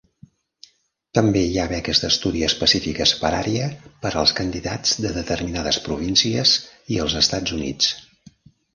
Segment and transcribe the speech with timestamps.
[1.19, 3.69] També hi ha beques d'estudi específiques per àrea
[4.07, 6.59] per als candidats de determinades províncies
[6.97, 7.97] i els Estats Units.